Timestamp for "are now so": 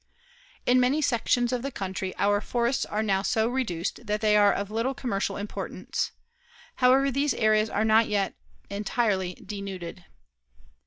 2.87-3.47